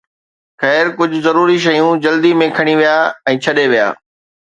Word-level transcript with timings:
خير، 0.61 0.85
ڪجهه 1.01 1.19
ضروري 1.27 1.57
شيون 1.65 2.01
جلدي 2.05 2.31
۾ 2.39 2.47
کڻي 2.61 2.73
ويا 2.81 2.95
۽ 3.35 3.37
ڇڏي 3.49 3.67
ويا. 3.75 3.85